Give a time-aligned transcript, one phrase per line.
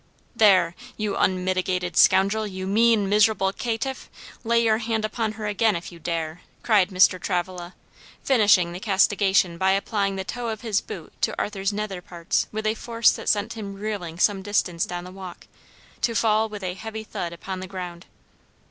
[0.35, 4.09] "There, you unmitigated scoundrel, you mean, miserable caitiff;
[4.43, 7.21] lay your hand upon her again if you dare!" cried Mr.
[7.21, 7.75] Travilla,
[8.23, 12.65] finishing the castigation by applying the toe of his boot to Arthur's nether parts with
[12.65, 15.45] a force that sent him reeling some distance down the walk,
[16.01, 18.07] to fall with a heavy thud upon the ground.